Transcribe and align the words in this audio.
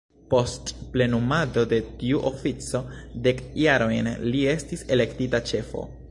Post 0.29 0.69
plenumado 0.93 1.65
de 1.73 1.77
tiu 1.99 2.21
ofico 2.29 2.81
dek 3.27 3.43
jarojn 3.65 4.09
li 4.29 4.41
estis 4.55 4.85
elektita 4.97 5.41
ĉefo. 5.53 5.85